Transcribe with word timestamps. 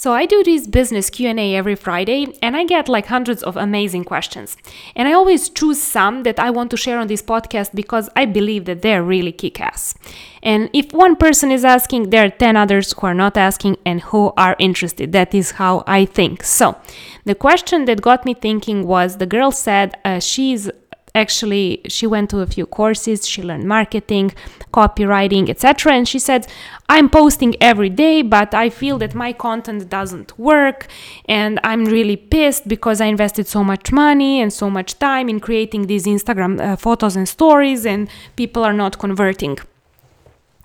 So 0.00 0.12
I 0.12 0.26
do 0.26 0.44
this 0.44 0.68
business 0.68 1.10
Q&A 1.10 1.56
every 1.56 1.74
Friday 1.74 2.32
and 2.40 2.56
I 2.56 2.62
get 2.62 2.88
like 2.88 3.06
hundreds 3.06 3.42
of 3.42 3.56
amazing 3.56 4.04
questions. 4.04 4.56
And 4.94 5.08
I 5.08 5.12
always 5.12 5.48
choose 5.48 5.82
some 5.82 6.22
that 6.22 6.38
I 6.38 6.50
want 6.50 6.70
to 6.70 6.76
share 6.76 7.00
on 7.00 7.08
this 7.08 7.20
podcast 7.20 7.74
because 7.74 8.08
I 8.14 8.24
believe 8.24 8.66
that 8.66 8.82
they're 8.82 9.02
really 9.02 9.32
kick-ass. 9.32 9.96
And 10.40 10.70
if 10.72 10.92
one 10.92 11.16
person 11.16 11.50
is 11.50 11.64
asking, 11.64 12.10
there 12.10 12.24
are 12.24 12.30
10 12.30 12.56
others 12.56 12.92
who 12.92 13.08
are 13.08 13.14
not 13.14 13.36
asking 13.36 13.76
and 13.84 14.00
who 14.02 14.32
are 14.36 14.54
interested. 14.60 15.10
That 15.10 15.34
is 15.34 15.50
how 15.50 15.82
I 15.84 16.04
think. 16.04 16.44
So, 16.44 16.76
the 17.24 17.34
question 17.34 17.86
that 17.86 18.00
got 18.00 18.24
me 18.24 18.34
thinking 18.34 18.86
was 18.86 19.16
the 19.16 19.26
girl 19.26 19.50
said 19.50 19.98
uh, 20.04 20.20
she's 20.20 20.70
actually 21.18 21.80
she 21.88 22.06
went 22.06 22.30
to 22.30 22.38
a 22.40 22.46
few 22.46 22.66
courses 22.66 23.26
she 23.32 23.42
learned 23.42 23.64
marketing 23.76 24.32
copywriting 24.72 25.48
etc 25.48 25.92
and 25.92 26.06
she 26.12 26.18
said 26.18 26.46
i'm 26.88 27.08
posting 27.08 27.52
every 27.60 27.90
day 28.04 28.22
but 28.22 28.54
i 28.54 28.66
feel 28.70 28.96
that 28.98 29.14
my 29.14 29.32
content 29.32 29.88
doesn't 29.88 30.30
work 30.38 30.86
and 31.26 31.58
i'm 31.64 31.84
really 31.84 32.16
pissed 32.16 32.66
because 32.74 33.00
i 33.00 33.06
invested 33.06 33.46
so 33.46 33.62
much 33.62 33.92
money 33.92 34.40
and 34.42 34.52
so 34.52 34.70
much 34.70 34.98
time 34.98 35.28
in 35.28 35.38
creating 35.40 35.86
these 35.86 36.04
instagram 36.06 36.52
uh, 36.60 36.76
photos 36.76 37.16
and 37.16 37.28
stories 37.28 37.84
and 37.84 38.08
people 38.36 38.62
are 38.64 38.78
not 38.84 38.98
converting 38.98 39.58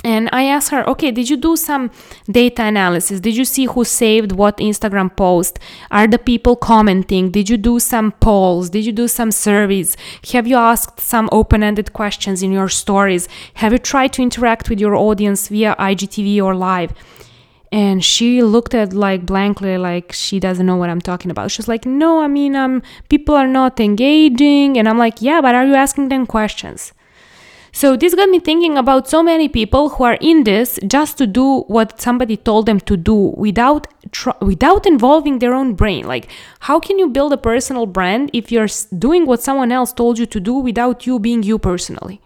and 0.04 0.30
I 0.34 0.44
asked 0.46 0.72
her, 0.72 0.88
okay, 0.90 1.12
did 1.12 1.30
you 1.30 1.38
do 1.38 1.56
some 1.56 1.90
data 2.30 2.64
analysis? 2.64 3.22
Did 3.22 3.38
you 3.38 3.46
see 3.46 3.66
who 3.66 3.86
saved 3.86 4.34
what 4.34 4.58
Instagram 4.58 5.16
post? 5.16 5.60
Are 5.92 6.08
the 6.08 6.20
people 6.20 6.58
commenting? 6.58 7.32
Did 7.32 7.50
you 7.50 7.56
do 7.56 7.80
some 7.80 8.12
polls? 8.12 8.70
Did 8.70 8.86
you 8.86 8.92
do 8.92 9.08
some 9.08 9.32
surveys? 9.32 9.96
Have 10.34 10.46
you 10.46 10.58
asked 10.58 11.00
some 11.00 11.30
open 11.32 11.64
ended 11.64 11.94
questions 11.94 12.44
in 12.44 12.52
your 12.52 12.68
stories? 12.68 13.30
Have 13.56 13.72
you 13.72 13.78
tried 13.78 14.12
to 14.14 14.22
interact 14.22 14.70
with 14.70 14.80
your 14.80 14.94
audience 14.94 15.48
via 15.48 15.74
IGTV 15.80 16.44
or 16.44 16.54
live? 16.54 16.92
And 17.72 18.04
she 18.04 18.44
looked 18.44 18.76
at 18.76 18.94
like 18.94 19.26
blankly, 19.26 19.78
like 19.78 20.12
she 20.12 20.40
doesn't 20.40 20.66
know 20.66 20.76
what 20.76 20.90
I'm 20.90 21.02
talking 21.02 21.32
about. 21.32 21.50
She's 21.50 21.68
like, 21.68 21.86
no, 21.86 22.22
I 22.22 22.28
mean, 22.28 22.56
um, 22.56 22.84
people 23.10 23.36
are 23.36 23.48
not 23.48 23.80
engaging. 23.80 24.78
And 24.78 24.88
I'm 24.88 24.98
like, 24.98 25.22
yeah, 25.22 25.40
but 25.42 25.56
are 25.56 25.66
you 25.66 25.76
asking 25.76 26.10
them 26.10 26.28
questions? 26.28 26.94
So 27.76 27.98
this 27.98 28.14
got 28.14 28.30
me 28.30 28.40
thinking 28.40 28.78
about 28.78 29.10
so 29.10 29.24
many 29.24 29.50
people 29.50 29.90
who 29.90 30.04
are 30.04 30.18
in 30.22 30.44
this 30.44 30.80
just 30.86 31.18
to 31.18 31.26
do 31.26 31.62
what 31.62 32.00
somebody 32.00 32.38
told 32.38 32.68
them 32.68 32.80
to 32.82 32.96
do 32.96 33.34
without 33.36 33.88
tr- 34.12 34.40
without 34.42 34.86
involving 34.86 35.40
their 35.40 35.56
own 35.56 35.74
brain. 35.74 36.06
Like 36.06 36.30
how 36.60 36.80
can 36.80 37.00
you 37.00 37.10
build 37.10 37.34
a 37.34 37.38
personal 37.38 37.88
brand 37.88 38.30
if 38.32 38.52
you're 38.52 38.68
doing 38.98 39.26
what 39.26 39.42
someone 39.42 39.72
else 39.72 39.92
told 39.92 40.20
you 40.20 40.28
to 40.28 40.40
do 40.40 40.54
without 40.54 41.08
you 41.08 41.18
being 41.18 41.42
you 41.42 41.58
personally? 41.58 42.22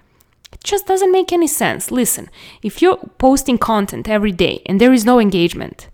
It 0.52 0.64
just 0.66 0.86
doesn't 0.86 1.14
make 1.14 1.32
any 1.32 1.48
sense. 1.48 1.92
Listen, 1.92 2.30
if 2.62 2.82
you're 2.82 3.00
posting 3.18 3.58
content 3.58 4.10
every 4.10 4.34
day 4.34 4.62
and 4.66 4.82
there 4.82 4.92
is 4.92 5.06
no 5.06 5.18
engagement, 5.18 5.88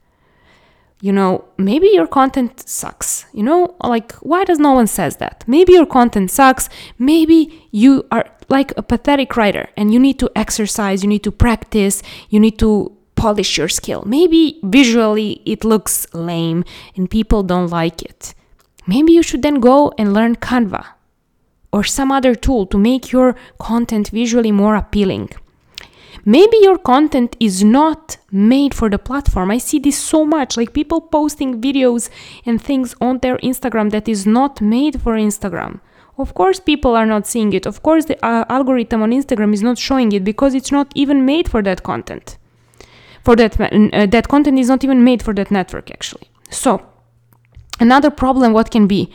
you 1.03 1.11
know, 1.11 1.43
maybe 1.57 1.87
your 1.87 2.07
content 2.07 2.65
sucks. 2.65 3.25
You 3.33 3.43
know, 3.43 3.75
like 3.83 4.13
why 4.21 4.45
does 4.45 4.57
no 4.57 4.71
one 4.71 4.87
says 4.87 5.17
that? 5.17 5.43
Maybe 5.47 5.73
your 5.73 5.85
content 5.85 6.31
sucks. 6.31 6.69
Maybe 6.97 7.67
you 7.71 8.07
are 8.09 8.25
like 8.47 8.71
a 8.77 8.81
pathetic 8.81 9.35
writer 9.35 9.67
and 9.75 9.93
you 9.93 9.99
need 9.99 10.17
to 10.19 10.31
exercise, 10.33 11.03
you 11.03 11.09
need 11.09 11.25
to 11.25 11.31
practice, 11.31 12.01
you 12.29 12.39
need 12.39 12.57
to 12.59 12.95
polish 13.15 13.57
your 13.57 13.67
skill. 13.67 14.03
Maybe 14.05 14.61
visually 14.63 15.41
it 15.45 15.65
looks 15.65 16.07
lame 16.13 16.63
and 16.95 17.09
people 17.09 17.43
don't 17.43 17.67
like 17.67 18.01
it. 18.01 18.33
Maybe 18.87 19.11
you 19.11 19.23
should 19.23 19.41
then 19.41 19.59
go 19.59 19.91
and 19.97 20.13
learn 20.13 20.37
Canva 20.37 20.85
or 21.73 21.83
some 21.83 22.13
other 22.13 22.33
tool 22.33 22.65
to 22.67 22.77
make 22.77 23.11
your 23.11 23.35
content 23.59 24.07
visually 24.07 24.53
more 24.53 24.77
appealing. 24.77 25.31
Maybe 26.25 26.57
your 26.61 26.77
content 26.77 27.35
is 27.39 27.63
not 27.63 28.17
made 28.31 28.73
for 28.73 28.89
the 28.89 28.97
platform. 28.97 29.51
I 29.51 29.57
see 29.57 29.79
this 29.79 29.97
so 29.97 30.25
much 30.25 30.55
like 30.55 30.73
people 30.73 31.01
posting 31.01 31.61
videos 31.61 32.09
and 32.45 32.61
things 32.61 32.95
on 33.01 33.19
their 33.19 33.37
Instagram 33.39 33.91
that 33.91 34.07
is 34.07 34.25
not 34.25 34.61
made 34.61 35.01
for 35.01 35.15
Instagram. 35.15 35.81
Of 36.17 36.33
course, 36.33 36.59
people 36.59 36.95
are 36.95 37.05
not 37.05 37.27
seeing 37.27 37.51
it. 37.53 37.65
Of 37.65 37.83
course, 37.83 38.05
the 38.05 38.23
uh, 38.25 38.45
algorithm 38.47 39.01
on 39.01 39.11
Instagram 39.11 39.53
is 39.53 39.63
not 39.63 39.77
showing 39.77 40.11
it 40.11 40.23
because 40.23 40.53
it's 40.53 40.71
not 40.71 40.91
even 40.95 41.25
made 41.25 41.49
for 41.49 41.61
that 41.63 41.83
content. 41.83 42.37
For 43.23 43.35
that, 43.35 43.59
uh, 43.59 44.05
that 44.05 44.27
content 44.27 44.59
is 44.59 44.69
not 44.69 44.83
even 44.83 45.03
made 45.03 45.23
for 45.23 45.33
that 45.33 45.49
network 45.51 45.91
actually. 45.91 46.29
So, 46.49 46.85
another 47.79 48.11
problem 48.11 48.53
what 48.53 48.69
can 48.69 48.85
be 48.87 49.11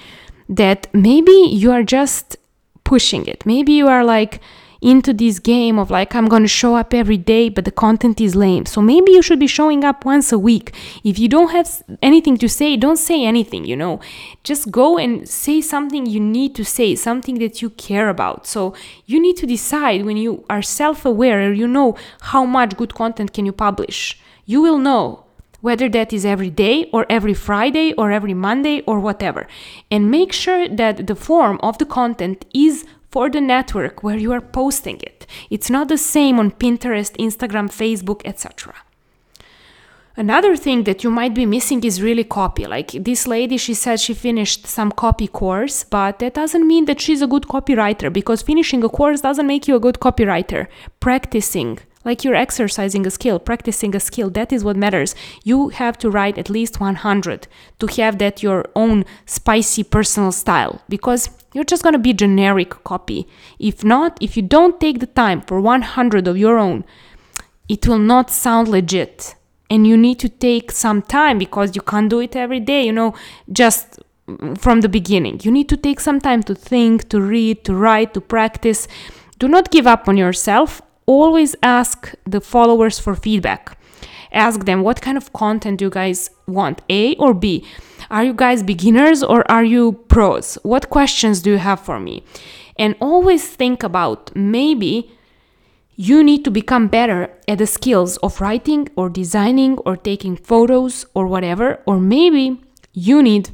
that 0.49 0.89
maybe 0.93 1.33
you 1.33 1.71
are 1.71 1.83
just 1.83 2.37
pushing 2.85 3.27
it. 3.27 3.45
Maybe 3.47 3.73
you 3.73 3.87
are 3.87 4.05
like 4.05 4.41
into 4.81 5.13
this 5.13 5.39
game 5.39 5.79
of 5.79 5.91
like, 5.91 6.15
I'm 6.15 6.29
going 6.29 6.43
to 6.43 6.49
show 6.49 6.77
up 6.77 6.95
every 6.95 7.17
day, 7.17 7.49
but 7.49 7.65
the 7.65 7.73
content 7.73 8.21
is 8.21 8.37
lame. 8.37 8.67
So 8.67 8.81
maybe 8.81 9.13
you 9.13 9.23
should 9.23 9.41
be 9.41 9.47
showing 9.47 9.85
up 9.85 10.05
once 10.05 10.33
a 10.33 10.39
week. 10.39 10.75
If 11.05 11.19
you 11.19 11.29
don't 11.29 11.51
have 11.51 11.83
anything 12.01 12.37
to 12.39 12.49
say, 12.49 12.77
don't 12.77 12.97
say 12.97 13.25
anything, 13.25 13.65
you 13.65 13.77
know. 13.77 14.01
Just 14.45 14.71
go 14.71 14.99
and 14.99 15.29
say 15.29 15.61
something 15.61 16.07
you 16.07 16.21
need 16.21 16.55
to 16.55 16.65
say, 16.65 16.95
something 16.95 17.39
that 17.39 17.61
you 17.61 17.71
care 17.71 18.09
about. 18.09 18.47
So 18.47 18.75
you 19.07 19.21
need 19.21 19.37
to 19.39 19.47
decide 19.47 20.05
when 20.05 20.17
you 20.17 20.45
are 20.49 20.63
self 20.63 21.05
aware, 21.05 21.49
or 21.49 21.53
you 21.53 21.67
know 21.67 21.97
how 22.21 22.45
much 22.45 22.77
good 22.77 22.95
content 22.95 23.33
can 23.33 23.47
you 23.47 23.53
publish. 23.53 24.21
You 24.47 24.63
will 24.63 24.79
know 24.79 25.25
whether 25.61 25.89
that 25.89 26.13
is 26.13 26.25
every 26.25 26.51
day 26.51 26.89
or 26.93 27.05
every 27.11 27.35
Friday 27.35 27.93
or 27.95 28.13
every 28.13 28.35
Monday 28.35 28.81
or 28.83 29.01
whatever. 29.01 29.47
And 29.91 30.11
make 30.11 30.33
sure 30.33 30.69
that 30.69 31.07
the 31.07 31.17
form 31.17 31.59
of 31.63 31.79
the 31.79 31.87
content 31.87 32.45
is 32.55 32.87
the 33.27 33.41
network 33.41 34.05
where 34.05 34.17
you 34.17 34.33
are 34.33 34.41
posting 34.41 35.01
it. 35.01 35.27
It's 35.51 35.71
not 35.71 35.89
the 35.89 35.99
same 35.99 36.39
on 36.39 36.53
Pinterest, 36.53 37.13
Instagram, 37.17 37.69
Facebook, 37.69 38.21
etc. 38.25 38.75
Another 40.17 40.57
thing 40.57 40.83
that 40.83 41.05
you 41.05 41.11
might 41.11 41.33
be 41.33 41.47
missing 41.47 41.85
is 41.85 42.03
really 42.03 42.25
copy. 42.25 42.67
Like 42.67 42.91
this 42.91 43.29
lady, 43.29 43.57
she 43.57 43.73
said 43.75 44.01
she 44.01 44.15
finished 44.15 44.67
some 44.67 44.91
copy 44.91 45.29
course, 45.29 45.85
but 45.85 46.19
that 46.19 46.35
doesn't 46.35 46.67
mean 46.67 46.87
that 46.87 47.01
she's 47.01 47.23
a 47.23 47.29
good 47.29 47.45
copywriter 47.45 48.13
because 48.13 48.43
finishing 48.43 48.83
a 48.83 48.89
course 48.89 49.21
doesn't 49.21 49.47
make 49.47 49.69
you 49.69 49.77
a 49.77 49.81
good 49.87 50.01
copywriter. 50.01 50.67
Practicing, 50.99 51.79
like 52.09 52.25
you're 52.25 52.35
exercising 52.47 53.07
a 53.07 53.11
skill, 53.11 53.39
practicing 53.39 53.95
a 53.95 54.01
skill, 54.01 54.31
that 54.31 54.51
is 54.51 54.65
what 54.65 54.77
matters. 54.77 55.15
You 55.45 55.69
have 55.69 55.99
to 55.99 56.11
write 56.11 56.39
at 56.39 56.49
least 56.49 56.81
100 56.81 57.47
to 57.81 57.87
have 57.99 58.17
that 58.19 58.43
your 58.43 58.65
own 58.75 59.05
spicy 59.27 59.85
personal 59.85 60.33
style 60.33 60.81
because 60.89 61.29
you're 61.53 61.71
just 61.73 61.83
going 61.83 61.93
to 61.93 61.99
be 61.99 62.15
generic 62.15 62.71
copy. 62.83 63.29
If 63.59 63.85
not, 63.85 64.17
if 64.23 64.39
you 64.39 64.43
don't 64.43 64.81
take 64.81 65.01
the 65.01 65.13
time 65.23 65.43
for 65.43 65.61
100 65.61 66.27
of 66.27 66.39
your 66.39 66.57
own, 66.57 66.87
it 67.69 67.87
will 67.87 67.99
not 67.99 68.31
sound 68.31 68.69
legit. 68.69 69.35
And 69.69 69.87
you 69.87 69.99
need 69.99 70.19
to 70.21 70.31
take 70.31 70.73
some 70.73 71.03
time 71.03 71.37
because 71.37 71.77
you 71.77 71.83
can't 71.83 72.09
do 72.09 72.21
it 72.21 72.35
every 72.35 72.61
day, 72.61 72.87
you 72.87 72.93
know, 72.93 73.15
just 73.53 74.01
from 74.57 74.81
the 74.81 74.89
beginning. 74.89 75.41
You 75.43 75.51
need 75.51 75.69
to 75.69 75.77
take 75.77 76.01
some 76.01 76.21
time 76.21 76.43
to 76.45 76.55
think, 76.55 77.11
to 77.11 77.21
read, 77.21 77.65
to 77.65 77.75
write, 77.75 78.15
to 78.15 78.23
practice. 78.23 78.89
Do 79.39 79.47
not 79.47 79.71
give 79.71 79.87
up 79.87 80.09
on 80.09 80.17
yourself. 80.17 80.81
Always 81.09 81.57
ask 81.63 82.15
the 82.27 82.43
followers 82.43 82.99
for 82.99 83.15
feedback. 83.15 83.79
Ask 84.31 84.67
them 84.67 84.83
what 84.83 85.01
kind 85.01 85.17
of 85.17 85.33
content 85.33 85.79
do 85.79 85.87
you 85.87 85.91
guys 85.91 86.29
want, 86.47 86.83
A 86.91 87.17
or 87.17 87.33
B. 87.33 87.65
Are 88.11 88.25
you 88.25 88.35
guys 88.35 88.63
beginners 88.63 89.23
or 89.23 89.51
are 89.51 89.65
you 89.65 90.05
pros? 90.09 90.59
What 90.65 90.91
questions 90.91 91.41
do 91.41 91.53
you 91.53 91.57
have 91.57 91.81
for 91.81 91.99
me? 91.99 92.25
And 92.77 92.95
always 93.01 93.49
think 93.49 93.83
about 93.83 94.37
maybe 94.37 95.11
you 95.97 96.23
need 96.23 96.45
to 96.45 96.51
become 96.51 96.89
better 96.89 97.31
at 97.49 97.57
the 97.57 97.67
skills 97.67 98.19
of 98.19 98.39
writing 98.43 98.91
or 98.95 99.09
designing 99.09 99.79
or 99.79 99.97
taking 99.97 100.37
photos 100.37 101.07
or 101.15 101.27
whatever, 101.27 101.81
or 101.87 101.99
maybe 101.99 102.61
you 102.93 103.23
need 103.23 103.49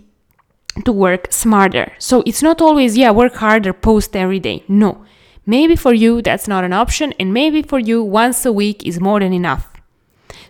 to 0.85 0.93
work 0.93 1.33
smarter. 1.33 1.93
So 2.01 2.25
it's 2.27 2.43
not 2.43 2.61
always, 2.61 2.99
yeah, 2.99 3.13
work 3.13 3.37
harder, 3.37 3.73
post 3.73 4.17
every 4.17 4.41
day. 4.41 4.65
No. 4.67 5.05
Maybe 5.47 5.77
for 5.77 5.93
you 5.93 6.23
that's 6.23 6.49
not 6.49 6.65
an 6.65 6.73
option, 6.73 7.13
and 7.19 7.33
maybe 7.33 7.63
for 7.63 7.79
you 7.79 8.03
once 8.03 8.47
a 8.47 8.53
week 8.53 8.87
is 8.87 9.01
more 9.01 9.21
than 9.21 9.33
enough. 9.33 9.71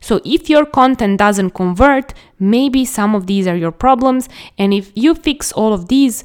So 0.01 0.21
if 0.25 0.51
your 0.51 0.67
content 0.67 1.19
doesn't 1.19 1.51
convert, 1.51 2.13
maybe 2.39 2.85
some 2.85 3.15
of 3.15 3.27
these 3.27 3.47
are 3.47 3.57
your 3.57 3.73
problems. 3.73 4.29
And 4.59 4.75
if 4.75 4.93
you 4.95 5.15
fix 5.15 5.51
all 5.51 5.73
of 5.73 5.89
these, 5.89 6.25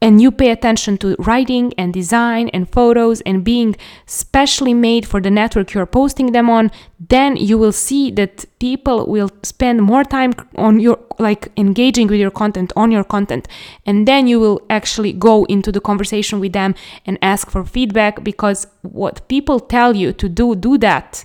and 0.00 0.20
you 0.20 0.30
pay 0.30 0.50
attention 0.50 0.96
to 0.98 1.16
writing 1.18 1.72
and 1.76 1.92
design 1.92 2.48
and 2.50 2.70
photos 2.70 3.20
and 3.22 3.44
being 3.44 3.74
specially 4.06 4.74
made 4.74 5.06
for 5.06 5.20
the 5.20 5.30
network 5.30 5.72
you're 5.72 5.86
posting 5.86 6.32
them 6.32 6.48
on 6.48 6.70
then 7.00 7.36
you 7.36 7.58
will 7.58 7.72
see 7.72 8.10
that 8.10 8.44
people 8.58 9.06
will 9.06 9.30
spend 9.42 9.82
more 9.82 10.04
time 10.04 10.32
on 10.56 10.78
your 10.78 10.98
like 11.18 11.50
engaging 11.56 12.06
with 12.06 12.20
your 12.20 12.30
content 12.30 12.72
on 12.76 12.90
your 12.90 13.04
content 13.04 13.48
and 13.86 14.06
then 14.06 14.26
you 14.26 14.38
will 14.38 14.60
actually 14.70 15.12
go 15.12 15.44
into 15.44 15.72
the 15.72 15.80
conversation 15.80 16.40
with 16.40 16.52
them 16.52 16.74
and 17.06 17.18
ask 17.22 17.50
for 17.50 17.64
feedback 17.64 18.22
because 18.22 18.66
what 18.82 19.26
people 19.28 19.58
tell 19.58 19.96
you 19.96 20.12
to 20.12 20.28
do 20.28 20.54
do 20.54 20.78
that 20.78 21.24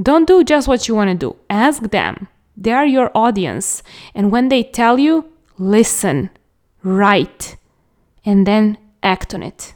don't 0.00 0.26
do 0.26 0.44
just 0.44 0.68
what 0.68 0.86
you 0.86 0.94
want 0.94 1.10
to 1.10 1.16
do. 1.16 1.36
Ask 1.50 1.82
them. 1.90 2.28
They 2.56 2.72
are 2.72 2.86
your 2.86 3.10
audience. 3.14 3.82
And 4.14 4.30
when 4.30 4.48
they 4.48 4.62
tell 4.62 4.98
you, 4.98 5.32
listen, 5.58 6.30
write, 6.82 7.56
and 8.28 8.46
then 8.46 8.76
act 9.02 9.32
on 9.32 9.42
it. 9.42 9.74